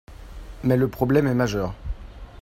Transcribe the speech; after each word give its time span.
mais 0.63 0.77
le 0.77 0.87
problème 0.89 1.27
est 1.27 1.35
majeur 1.35 1.75